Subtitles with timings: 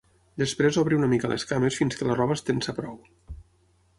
[0.43, 2.99] Després obre una mica les cames fins que la roba es tensa prou.